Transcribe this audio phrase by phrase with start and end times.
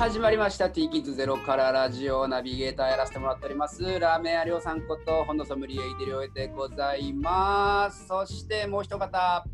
[0.00, 0.70] 始まりました。
[0.70, 3.82] T キッズゼロからラジオナビゲーターやらせてもらっております。
[3.98, 8.06] ラーメン屋りょうさんこと本田ソムリエイデリオエでございます。
[8.06, 9.44] そしてもう一方。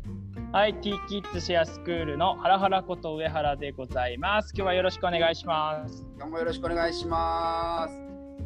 [0.53, 4.53] はい、T キッズシェアスクールのハラハラこと上原でございます。
[4.55, 6.05] 今日はよろしくお願いします。
[6.15, 7.99] 今日もよろしくお願いします。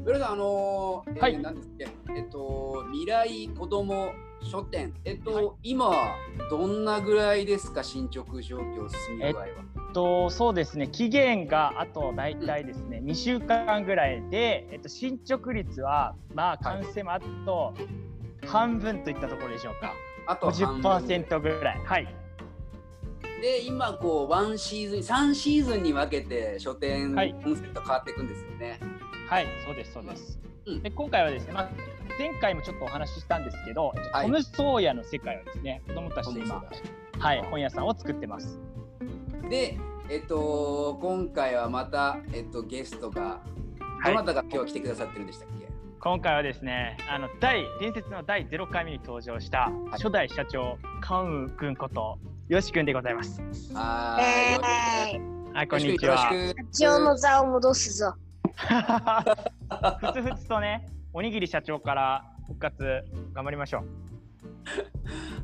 [0.03, 1.37] 上田さんあのーえーはい。
[1.39, 1.87] なんですっけ？
[2.17, 4.11] えっと未来子ども
[4.41, 4.91] 書店。
[5.05, 5.91] えっと、今
[6.49, 7.83] どんなぐらいですか？
[7.83, 17.73] 進捗状況進み具合は、とそうですね、期限があと大体ですね、2週間ぐらいで、えっと、進捗率は、まあ、完成もあと
[18.45, 19.93] 半分といったところでしょうか。
[20.27, 21.81] あと半分50%ぐらい。
[21.83, 22.15] はい。
[23.41, 28.79] で今こうワンシーズン3シーズンに分けて書店はいコンセプト変わっていくんですよね。
[29.27, 30.39] はい、そうです、そうです。
[30.67, 31.69] うんで今回はですね、まあ、
[32.19, 36.63] 前回もちょっとお話ししたんですけど、はいトム・ソーヤの世界をですね、子供たちで今、
[37.17, 38.59] はい、本屋さんを作ってます。
[39.51, 39.77] で、
[40.09, 43.41] えっと、今回はまた、えっと、ゲストが、
[44.05, 45.67] どなたが今日来てくださってるんでしたっけ、
[45.99, 53.41] 今回はですねあの第伝説の第0回目に登場した初代社長カンウくんことよしくんでございます。
[53.73, 55.53] はえーい。
[55.53, 56.31] はいこんにちは。
[56.71, 58.13] 社長の座を戻すぞ。
[58.55, 64.10] ふつふつとねおにぎり社長から復活頑張りましょう。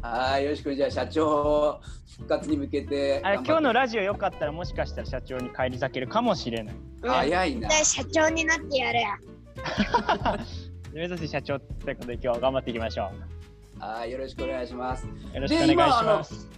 [0.01, 0.75] はい、よろしく。
[0.75, 1.79] じゃあ、社長
[2.17, 3.35] 復活に向けてあれ。
[3.37, 6.75] 今日のラジオよかったらもしかしたら社長に返り咲けるかもしれない。
[7.03, 7.69] 早いな。
[7.69, 9.09] で社長になってやるや。
[10.93, 13.11] 目指せ社長ということで今日は頑張っていきましょ
[13.79, 15.07] はい、よろしくお願いします。
[15.31, 15.35] う。
[15.35, 16.49] よろしくお願いします。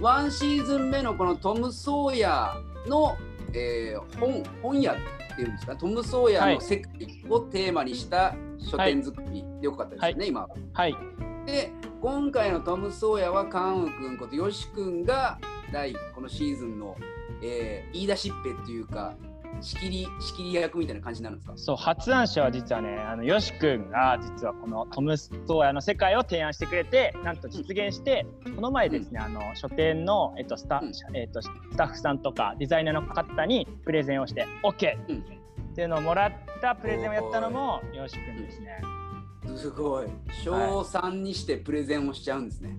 [0.00, 2.54] ワンシーズン目のこのトム・ソーヤ
[2.86, 3.16] の、
[3.52, 4.96] えー本本屋っ
[5.36, 10.48] ていうんですか、トム・ソーヤの世界をテーマにした書店作りでよかったですよね、今は。
[10.74, 10.94] はい
[11.48, 15.38] で今回のトム・ソーヤはカンウ君ことヨシ君が
[15.72, 16.94] 第このシーズンの、
[17.42, 19.14] えー言い出しっぺっていうか
[19.62, 21.56] 仕切り仕切り役みたいな感じになるんですか？
[21.56, 31.16] そう発案者は実はねあのよし君が実はこのトム・ソーヤの世界を提案してくれてなんと実現して、この前ですね、あの書店の、えっとスタうん。
[31.16, 35.18] えっと、スタッフさんとかデザイナーの方にプレゼンをして OK うん
[35.72, 38.80] っていうのをもらったプレゼンをやったのもよし君ですね。
[39.56, 40.06] すごい
[40.44, 42.76] 小3にしてプレゼンをしちゃうんですね、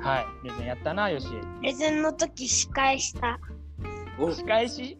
[0.00, 1.28] はい、プレゼンやったなよし。
[1.28, 3.38] プレゼンの時司会した。
[4.18, 4.96] お仕返し？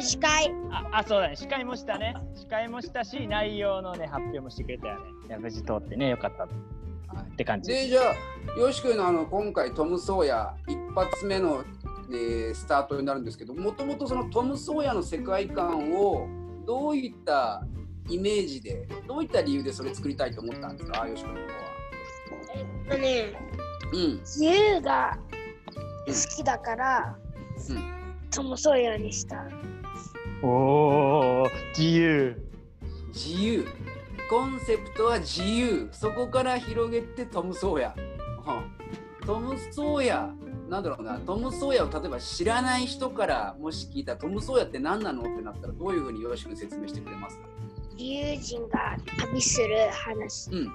[0.00, 0.52] 司会。
[0.70, 5.04] ああそうだね司会もしたね司会もしたし内容のね発表もしてくれたよね。
[5.28, 6.48] いや無事通ってねよかったっ
[7.08, 7.70] はいて感じ。
[7.70, 11.64] でじゃあヨシ君のあの今回トム・ソーヤ一発目の、
[12.10, 16.28] えースタートになるんですけどもともとそのトム・ソーヤの世界観を
[16.66, 17.64] どういった
[18.08, 21.06] イメージでどういった理由でそれ作りたいと思ったんですか？
[21.06, 21.52] ヨシ君の方は。
[22.54, 23.32] えっとね、
[23.92, 24.18] うん。
[24.20, 25.18] 自由が
[26.06, 27.16] 好きだから、
[27.68, 27.92] うん。
[28.30, 29.46] トム・ソーヤにした。
[30.42, 30.48] お
[31.44, 32.36] お自由。
[33.08, 33.66] 自由。
[34.28, 35.88] コンセプトは自由。
[35.92, 37.94] そこから広げてトム・ソーヤ。
[37.96, 39.26] うん。
[39.26, 40.30] トム・ソーヤ。
[40.68, 41.18] なんだろうな。
[41.18, 45.22] トム・ソーヤを例えば知らない人からもし聞いたらトム・ソーヤって何なの？
[45.22, 47.38] ってなったらどういうふうによろしく説明してくれます
[47.96, 50.50] 自由人が旅する話。
[50.50, 50.72] うん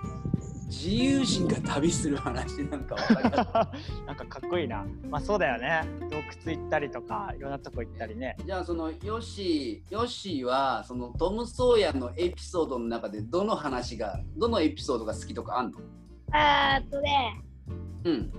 [0.70, 2.98] 自由人が旅する話なんか
[4.06, 4.86] なんかかっこいいな。
[5.10, 5.82] まあそうだよね。
[6.10, 8.36] 洞窟行ったりとか、いろんなとこ行ったりね。
[8.46, 15.80] じゃあそのヨシヨシはそのトム・ソーヤのエピソードの中でどの話がどのエピソードが好きとかあんの？
[16.34, 17.42] あーっとね、
[18.04, 18.32] うん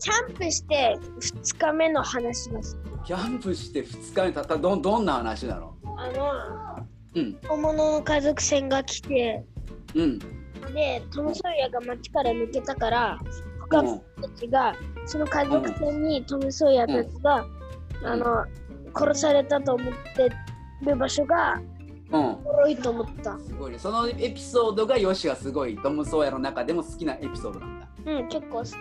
[0.00, 2.64] キャンプして2日目の話が好
[3.02, 3.06] き。
[3.08, 5.74] キャンプして2日目たったどどんな話なの？
[5.98, 6.08] あ
[7.16, 9.44] うんの、本物の家族船が来て、
[9.94, 13.18] うんで、トム・ソーヤが町から抜けたから、
[13.60, 14.74] 他の人たちが、
[15.06, 17.46] その家族船にトム・ソーヤたちが、ん
[18.04, 18.44] あの、
[18.94, 20.30] 殺されたと思って
[20.82, 21.66] る場所が、うん
[22.12, 23.36] おもろいと思った。
[23.40, 23.78] すごいね。
[23.80, 27.88] そのエピソードがヨシがすごいトム・ソーヤの中でも好きなエピソードなんだ。
[28.06, 28.72] うん、結構好き。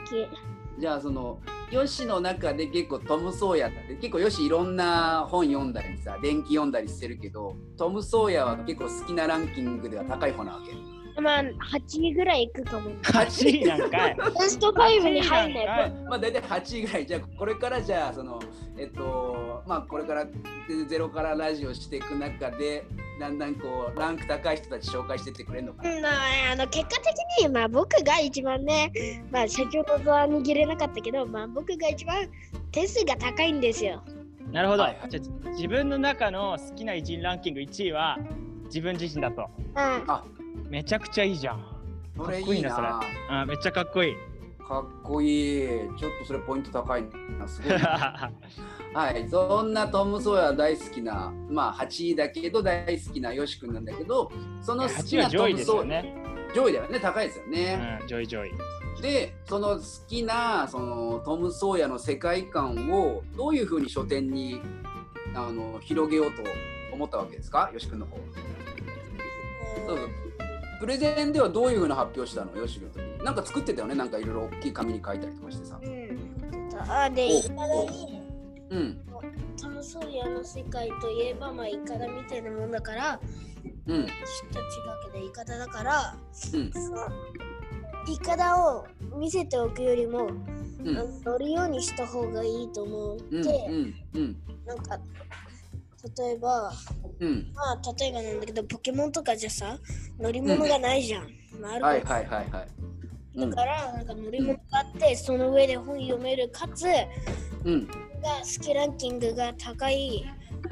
[0.80, 1.40] じゃあその
[1.72, 10.96] ヨシの中で結構トム・ソーヤって結構ヨシいろんな本読んだりさ電気読んだりしてるけどトム・ソーヤは結構好きなランキングでは高い方なわけ。
[11.22, 12.94] まあ、8位ぐらいいくと思う。
[13.04, 14.16] 8位なんかい。
[14.16, 18.40] ベスト5に入んないまあ大体8位ぐらいじゃあこれからじゃあその
[18.78, 20.28] えっとまあこれから
[20.88, 22.86] ゼロからラジオしていく中で
[23.20, 25.96] だんだんこうランク高い人たち紹介してってくれるのかな。
[25.96, 26.14] うんまあ、
[26.52, 28.92] あの結果的に、まあ、僕が一番ね、
[29.32, 32.28] まあ、社長の座は握れなかったけど、まあ、僕が一番
[32.72, 34.04] 点数が高いんですよ。
[34.52, 34.84] なるほど。
[34.84, 38.18] はいはいじゃあ自分の中の好きな偉人ランキング1位は
[38.66, 39.50] 自分自身だと。
[39.60, 39.78] うん。
[39.78, 40.24] あ
[40.70, 41.66] めちゃくちゃいいじゃん。
[42.18, 43.02] それいいかっこいいなそれな。
[43.30, 44.16] あめっちゃかっこいい。
[44.68, 45.68] かっこいい。
[45.96, 47.06] ちょっとそれポイント高い
[47.38, 47.48] な。
[47.48, 48.32] すごいな。
[48.94, 54.32] はい、そんなトム・ソーヤ大好きな、まあ8位だけど大好きなヨシ君なんだけど、
[54.62, 56.16] その好き8なトムソーヤ、よね。
[56.56, 58.00] 上位だよね、高いですよね。
[58.02, 58.52] うん、上位上位。
[59.02, 64.62] で、その好きなそのトム・ソーヤの世界観をどういうふうに書店に
[65.36, 66.42] あの広げようと
[66.92, 68.18] 思ったわけですか、ヨシ君の方。
[69.88, 70.25] そうそう
[70.86, 73.26] プレゼンではどういうふうな発表したの、ヨシ君の時に。
[73.26, 75.80] なんか作ってたよね、なんかいろいろ大きい紙に書いたりとかしてさ。
[75.82, 76.70] うん。
[76.88, 78.22] あで、おいかだに、
[78.70, 79.02] うん、
[79.60, 83.20] トム・ソーヤの世界といえば、まあ、イカダみたいなもんだから、
[83.88, 84.62] うん、ちょっと違
[85.10, 86.16] うけど、イカダだから、
[86.54, 87.08] うん、その
[88.08, 88.86] イカダを
[89.18, 90.46] 見せておくよりも、うん
[91.26, 95.00] 乗るようにした方がいいと思って、うん、うん、うん、なんか、
[96.18, 96.72] 例えば、
[97.20, 97.52] うん。
[97.54, 99.78] まあ、例えばなんだけど、ポケモンとかじゃさ、
[100.20, 101.30] 乗り物がないじゃん。
[101.60, 102.68] まあ、あるはいかはいはいはい。
[103.36, 106.86] うんだから、なんか乗り物があって、その上で本読める、かつ、
[107.66, 107.94] うん、が
[108.42, 110.26] 好きランキングが高い、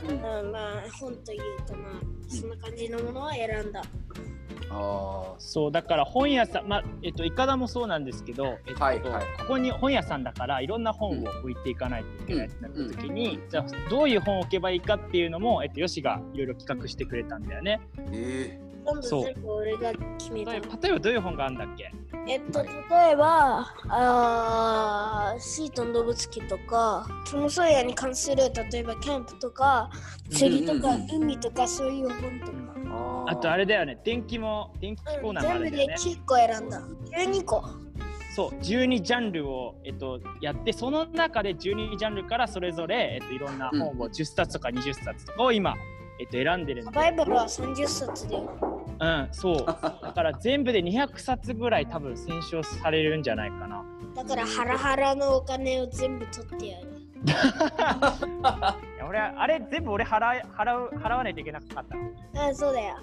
[0.07, 3.81] うん、あまあ、本というか、まあ、そんな感じのものを選んだ。
[4.73, 9.23] あそうだから本屋さん、まあえっと、いかだもそうなんですけど、えっとはいはい。
[9.39, 17.81] ここに本屋さんだからいろんな本を置いていかないといけないってなった時に、じゃあどういう本を置けばいいかっていうのも、えっと、よしがいろいろ企画してくれたんだよね。
[17.97, 18.09] ー。
[18.13, 20.51] え今度そう全部俺が決めた。
[20.51, 20.61] 例え。
[20.61, 21.93] ば例えばどういう本があるんだっけ？
[22.25, 22.69] えっと、例
[23.11, 28.37] えば、あーシートン動物記とか、トム・ソーヤに関する、
[28.71, 29.89] 例えばキャンプとか、
[30.29, 31.23] 釣りとか、うんうん。
[31.23, 32.53] 海とか、そういう本とか。
[33.25, 35.95] ー、あとあれだよね電気も電気コーうん、ナーもあ全部でるんだよね。
[35.95, 36.81] 9個選んだ。
[37.17, 37.63] 12個。
[38.35, 45.75] そう12ジャンルを、えっと、やってその中で12ジャンルからそれぞれ、えっと、いろんな本を10冊とか20冊とかを今、
[46.19, 48.49] えっと、選んでるんでサバイバルは30冊だよ。
[48.99, 49.65] うん、そう。
[49.67, 53.85] だから全部で200冊ぐらい多分選書されるんじゃないかな。
[54.15, 56.87] だから、ハラハラのお金を全部取ってやる。
[57.23, 57.29] い
[58.99, 62.11] や俺あれ全部俺払い払う払わないといけなかったの。
[62.35, 62.95] ああ、そうだよ。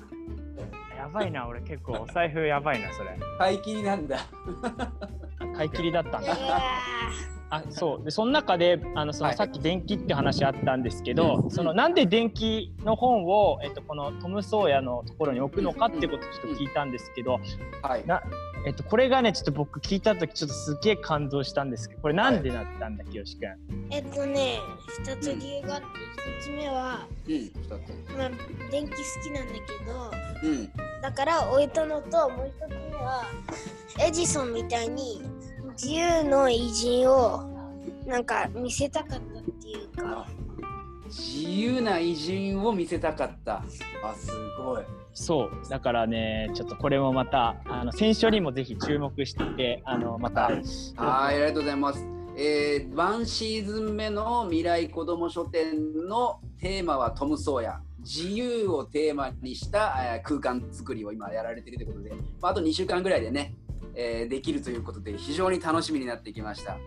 [1.00, 3.18] やばいな、俺結構お財布やばいな、それ。
[3.38, 4.18] 買い切りなんだ。
[5.56, 6.36] 買い切りだったんいだ。
[6.36, 6.60] や
[7.48, 8.04] あ、そう。
[8.04, 17.40] で、その中で、あの、そはいのさっき電気って話あったんですけど、うんそのなんで電気の本を、えっと、このトム・ソーヤのところに置くのかっていうことをちょっと聞いたんですけど、
[17.82, 18.06] はい。
[18.06, 18.22] な
[18.66, 23.50] えっと、これがね、ちょっと僕聞いた時ちょっとすげえ感動したんですけど、これなんでなったんだっけ、よし君。
[23.90, 24.58] えっとね、
[25.04, 27.50] 2つ理由があって、1つ目は、うん。
[28.18, 28.30] まあ、
[28.70, 30.70] 電気好きなんだけど、うん、
[31.02, 33.24] だから置いたのともう一つ目は
[33.98, 35.22] エジソンみたいに
[35.72, 37.50] 自由の偉人を
[38.06, 40.26] なんか見せたかったっていうかあ
[41.10, 43.56] 自由な偉人を見せたかった。
[44.02, 44.84] あ、すごい。
[45.12, 50.54] そうだからねちょっとこれもまたあの選書にもぜひ注目してあのまた、はい
[50.96, 52.06] はい、ありがとうございます。
[52.36, 57.80] えー、ワンシーズン目の未来子ども書店のテーマはトム・ソーヤ。
[58.02, 62.10] 自由をテーマにした、えー空間作りを今やられているということで、
[62.40, 63.54] まあ、あと2週間ぐらいでね、
[63.94, 66.78] えーできるということで非常に楽しみになってきました。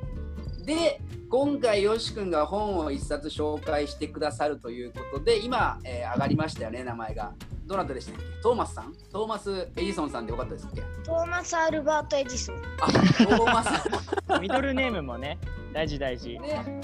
[0.64, 7.34] で、今回よし君が本を一冊紹介してくださるということで、今、えー上がりましたよね、名前が。
[7.66, 8.24] どなたでしたっけ？
[8.44, 8.94] トーマスさん？
[9.12, 10.82] トーマス・エジソンさんでよかったですっけ？
[11.06, 12.62] トーマス・アルバート・エジソン。
[12.82, 14.42] あ、トーマス。
[14.42, 15.40] ミドルネームもね
[15.74, 16.30] 大事大事。
[16.30, 16.44] で今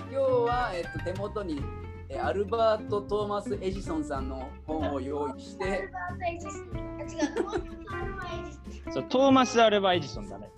[0.10, 1.62] 日は、えっと、手元に
[2.08, 5.66] えアルバート・トーマス・エジソンさんの本を用意して。
[5.66, 6.64] アルバート・エジソン。
[6.98, 7.36] あ違う。
[7.36, 8.94] トーマス・アルバート・エジソン。
[8.94, 10.50] そうトーマス・アルバ・エジソンだね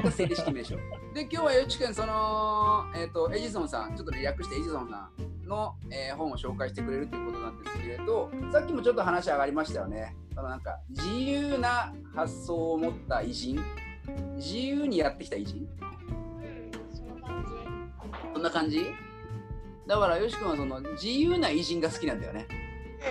[0.00, 0.76] が正式名称。
[1.14, 10.16] で今日はよちくんその、えっとエジソンさんちょっとね略してエジソンさんの、えー本を紹介してくれるということなんですけれどさっきもちょっと話上がりましたよね。
[10.34, 13.60] そのなんか自由な発想を持った偉人？
[14.36, 15.58] 自由にやってきた偉人？
[15.58, 17.50] うんその感じ。
[18.32, 18.86] そんな感じ？
[19.86, 22.46] だからよしくんはその自由な偉人が好きなんだよね。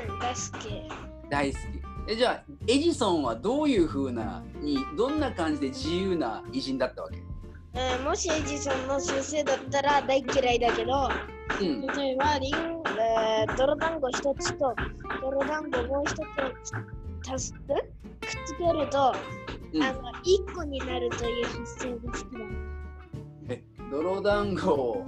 [0.09, 0.89] うん大好き。
[1.29, 7.17] 大好きえじゃあエジソンはどういう風なにどんな感じで自由な偉人だったわけ？
[7.74, 11.10] えーもしエジソンの先生だったら大嫌いだけど
[11.62, 11.81] うん。
[11.88, 12.55] 例えばリン、
[13.00, 14.75] えー、泥団子一つと
[15.22, 17.63] 泥団子もう一つ足すくっ
[18.46, 19.15] つけると、
[19.74, 19.84] うん。
[19.84, 22.39] あの一個になるという発想が好きだ。
[23.50, 25.05] え泥団子を？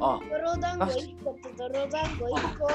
[0.00, 0.20] あ。
[0.30, 2.68] 泥団子一個と泥団子一個を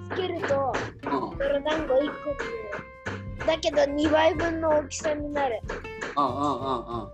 [0.15, 0.73] けると
[1.05, 3.47] うんうん泥団子一個になる。
[3.47, 5.59] だけど2倍分の大きさになる。
[6.17, 7.09] うんうんうんうん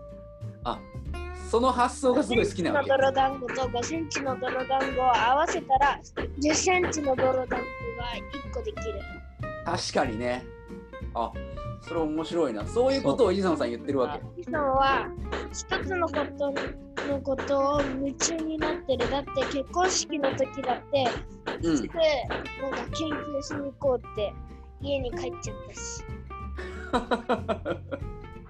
[0.64, 0.80] あ
[1.50, 6.00] その発想がすごい好きなわけ5センチの泥団子と5センチの泥団子を合わせたら
[6.42, 7.62] 10センチの泥団子が
[8.50, 9.00] 1個できる。
[9.66, 10.46] 確かにね
[11.14, 11.32] あ
[11.88, 12.66] それ面白いな。
[12.66, 14.42] そういうことをエジソンさん言ってるわけ。
[14.42, 15.08] エジソンは
[15.52, 16.52] 一つのこと
[17.08, 19.10] のことを夢中になってる。
[19.10, 21.08] だって結婚式の時だって、
[21.64, 21.78] うん。
[21.78, 22.00] すぐなん
[22.72, 24.34] か研究しに行こうって
[24.82, 26.04] 家に帰っちゃったし。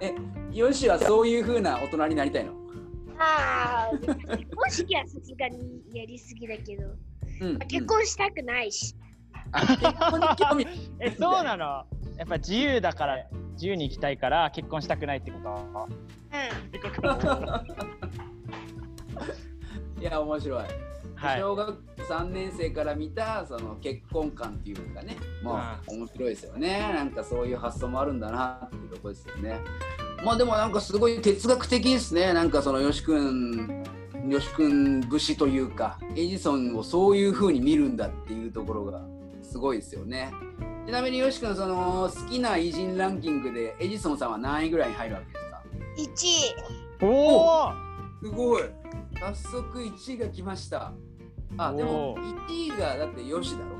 [0.00, 0.14] え、
[0.52, 2.52] よしはそういう風な大人になりたいの？
[3.18, 4.16] ああ、結
[4.54, 6.84] 婚式はさすがにやりすぎだけど、
[7.40, 8.94] うん、結婚したくないし。
[9.50, 10.66] あ結婚に興味
[11.00, 11.84] えそうなの？
[12.18, 15.88] やっぱ自由だから自由に生きたいから結婚したくないってこと？
[19.98, 20.58] ういや面白い。
[21.14, 21.76] はい小学
[22.08, 26.78] 3年生から見たその結婚観っていうかね、まあ面白いですよね。
[26.94, 29.58] なんかそういう発想もあるんだなっていうところですよね。
[30.24, 32.32] まあでもなんかすごい哲学的ですね。
[32.32, 33.84] なんかそのよし君、
[34.28, 39.02] よし君節というか、エジソンをそういう風に見るんだっていうところが
[39.42, 40.30] すごいですよね。
[40.88, 45.26] ちなみによし君その好きな偉人ランキングでエジソンさんは何位ぐらいに入るわけ
[45.98, 46.24] ですか
[47.02, 47.06] ？1位。
[47.06, 47.72] おお
[48.22, 48.62] すごい。
[49.20, 50.94] 早速1位が来ました。
[51.58, 53.66] あでもおー1位がだってヨシだろ。
[53.66, 53.74] も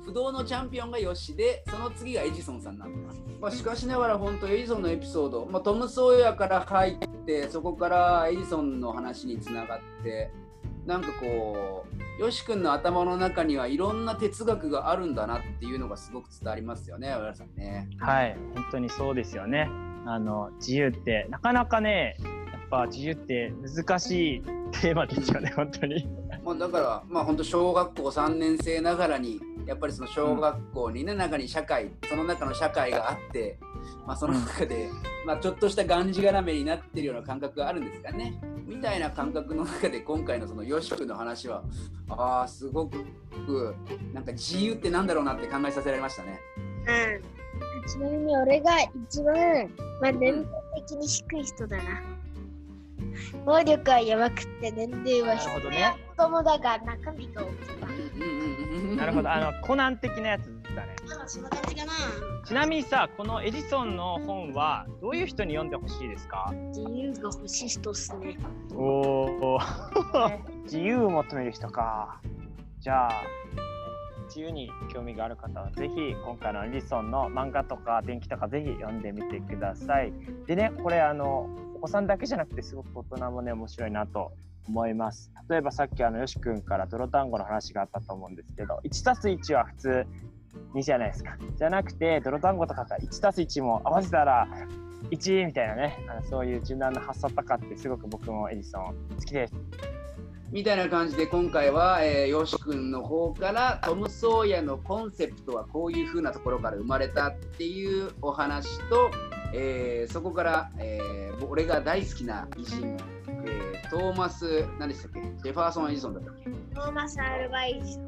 [0.00, 10.30] う不動のチャンピオンがヨシでその次がエジソンさんなんだ、まあ、しかしながら本当エジソンのエピソード、まあ、トム・ソーヤから入ってそこからエジソンの話につながって
[10.86, 11.86] なんかこ
[12.18, 17.88] うヨシ君の頭の中にはいろんな哲学があるんだなっていうのがすごく伝わりますよね上原さんね。
[17.98, 19.68] はい本当にそうですよね。
[20.06, 26.06] あの自由ってなかなかねやっぱ自由って難しいテーマですよね本当に。
[26.44, 33.58] まあ、だから、まあ、本当小学校3年生ながらにやっぱりその小学校にね、中に社会その中の社会があって、
[34.06, 34.90] まあ、その中で、
[35.26, 41.62] まあ、ちょっとしたがんじがらめになってるような感覚があるんですかねみたいな感覚の中で今回のそのよし君の話は
[42.08, 43.04] ああすごく
[44.12, 46.40] なんか自由ってなんだろうなって考えさせられましたね。
[46.86, 47.88] うん。
[47.88, 49.34] ちなみに俺が一番、
[50.00, 50.46] まあ、年齢
[50.86, 51.84] 的に低い人だな。
[53.44, 55.46] 暴力はやばくって年齢は低い。
[55.46, 58.04] なるほどね子供だが中身が大きい。
[58.14, 60.96] うんうんうんうんなるほどあのコナン的なやつだね。
[61.06, 61.92] まあそんな感じかな。
[62.44, 66.52] ちなみにさこのエジソンの本はどういう人に読んでほしいですか？
[66.68, 68.36] 自由が欲しい人っすね。
[68.74, 69.58] おお
[70.64, 72.20] 自由を求める人か。
[72.80, 73.22] じゃあ
[74.26, 80.12] 自由に興味がある方はぜひ今回のエジソンの漫画とか電気とかぜひ読んでみてください。
[80.46, 84.32] でねこれあのお子さんだけじゃなくてすごく大人もね面白いなと
[84.66, 85.30] 思います。
[85.48, 90.06] 例えばさっきあのよし君から泥団子の話があったと思うんですけど 1+1 は普通
[90.74, 91.36] 2じゃないですか。
[91.56, 94.46] じゃなくて泥団子とかが 1+1 も合わせたら
[95.10, 95.98] 1みたいなね。
[96.08, 99.54] あのそういう柔軟な発想とかってすごく僕もエジソン好きです。
[100.50, 109.10] みたいな感じで今回は、えー、よし君の方からトム・ソーヤのコンセプトはこういう風なところから生まれたっていうお話と、
[109.52, 115.20] えーそこから、えー俺が大好きな偉人、えートーマス何でしたっけ？
[115.42, 116.50] ジェファーソン・エジソンだったっけ？
[116.74, 117.98] トーマス・アルバイジ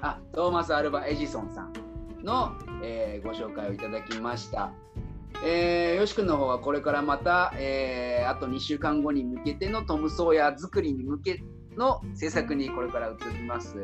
[0.00, 1.72] あトーマス・アルバ・エジソンさん
[2.22, 2.52] の、
[2.82, 4.72] えーご紹介をいただきました。
[5.44, 11.42] えー、よし君の方はこれからまた、えーあと2週間後に向けてのトム・ソーヤ作りに向け
[11.76, 13.74] の制作にこれから移ります。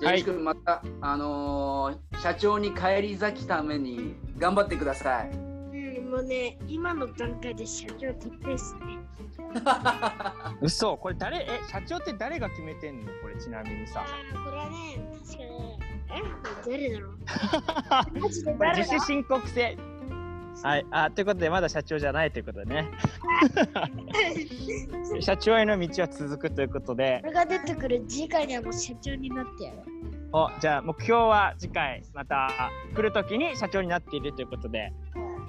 [0.00, 5.30] じゃあ、はいよし君また、あのー社長に返り咲きために頑張ってください。
[5.30, 8.98] うん、もうね、今の段階で社長決定っすね。
[10.60, 11.38] 嘘これ誰？
[11.38, 13.06] え社長って誰が決めてんの？
[13.22, 14.04] これちなみにさ
[14.44, 15.78] これはね、確かね、
[16.14, 17.18] え、誰だろう？
[18.20, 19.78] マジでこれ誰だ自主申告制。
[20.62, 20.86] はい。
[20.90, 22.90] あということでまだ社長じゃないということでね。
[25.20, 27.20] 社長への道は続くということで。
[27.24, 29.78] 俺が出てくる次回にはもう社長になってやる。
[30.34, 32.48] おじゃあ目標は次回また
[32.94, 34.90] 来る時に社長になっているということで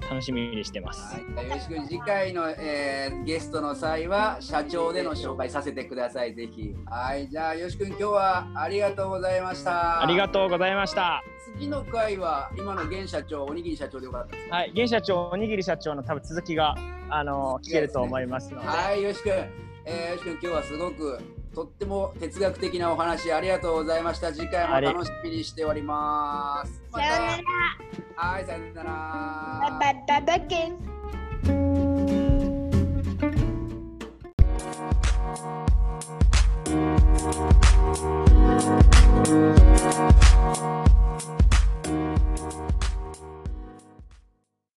[0.02, 1.14] 楽しみにしてます。
[1.14, 1.88] はい、よろしく。
[1.88, 6.34] 次回の、えーゲストの際は社長での紹介させてください。
[6.34, 6.74] ぜひ。
[6.86, 7.28] はい。
[7.28, 10.02] じゃあよし君今日はありがとうございました。
[10.02, 11.22] ありがとうございました。
[11.56, 14.72] 次の回は今の現社長おにぎり社長でよかったですはい。
[14.74, 16.74] 現社長おにぎり社長の多分続きが
[17.10, 18.66] あの聞けると思いますので。
[18.66, 19.02] はい。
[19.02, 19.32] よし君、
[19.84, 21.18] えー、よし君今日はすごく
[21.54, 24.32] とっても哲学的なお話ありがとうございました。
[24.32, 26.82] 次回も楽しみにしております。
[26.90, 27.42] まさようなら。
[28.16, 29.78] たはいさよなら。
[29.78, 30.93] バイバイバイバイケン。